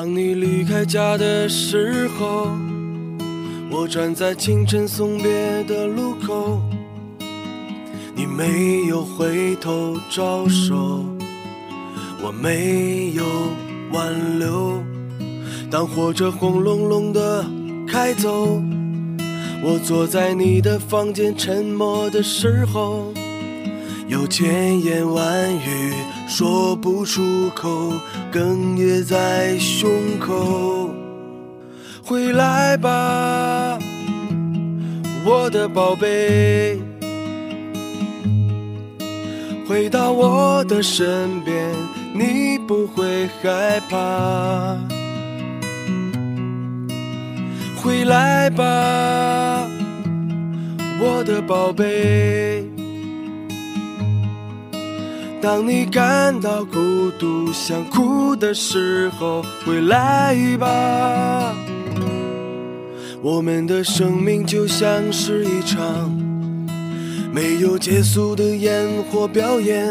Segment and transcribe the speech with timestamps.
[0.00, 2.56] 当你离开家的时候，
[3.68, 6.62] 我站在清晨送别的路口，
[8.14, 11.04] 你没有回头招手，
[12.22, 13.24] 我没有
[13.90, 14.80] 挽留。
[15.68, 17.44] 当火车轰隆隆的
[17.84, 18.62] 开走，
[19.64, 23.12] 我坐在你的房间沉默的时候，
[24.06, 25.92] 有千言万语
[26.28, 27.90] 说不出口，
[28.30, 30.90] 哽咽在胸口。
[32.04, 33.78] 回来吧，
[35.24, 36.78] 我的宝贝，
[39.66, 41.74] 回到我的身边，
[42.14, 44.76] 你不会害怕。
[47.82, 49.66] 回来吧，
[51.00, 52.77] 我的宝贝。
[55.40, 61.54] 当你感到孤独、想哭的时候，回来吧。
[63.22, 66.10] 我们的生命就像是一场
[67.32, 69.88] 没有结束的烟火表演，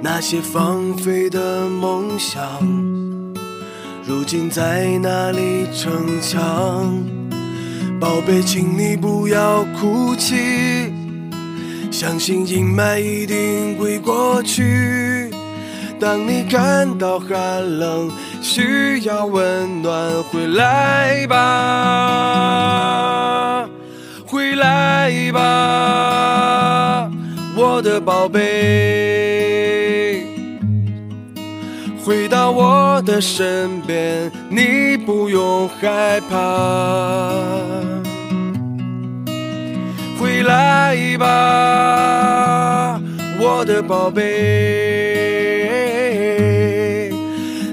[0.00, 2.42] 那些放飞的梦想。
[4.06, 7.04] 如今在哪里逞强？
[8.00, 10.92] 宝贝，请你不要哭泣，
[12.00, 15.28] 相信阴霾一定会过去。
[15.98, 17.28] 当你感到寒
[17.80, 18.08] 冷，
[18.40, 21.36] 需要温暖，回来吧，
[24.24, 27.10] 回来吧，
[27.56, 30.24] 我的宝贝。
[32.04, 37.97] 回到我的身边，你不用害怕。
[40.48, 42.98] 来吧，
[43.38, 44.24] 我的宝贝。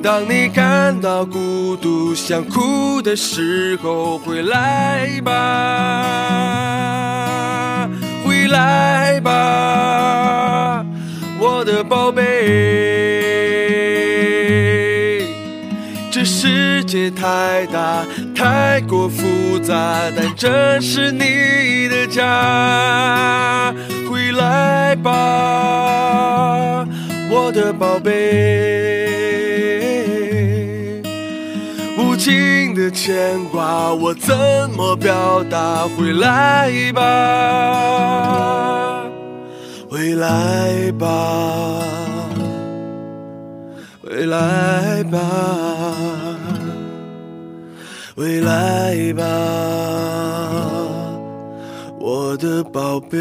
[0.00, 5.32] 当你感到孤独、想哭的时候，回来吧，
[8.24, 10.84] 回来吧，
[11.40, 13.09] 我的宝贝。
[16.24, 18.04] 世界太大，
[18.34, 19.74] 太过复杂，
[20.16, 23.74] 但这是你的家。
[24.10, 26.86] 回来吧，
[27.30, 28.10] 我的宝贝。
[31.98, 34.36] 无尽的牵挂，我怎
[34.76, 35.86] 么表达？
[35.96, 37.00] 回来吧，
[39.88, 41.99] 回来吧。
[44.20, 45.18] 回来吧，
[48.14, 49.24] 回来吧，
[51.98, 53.18] 我的宝贝。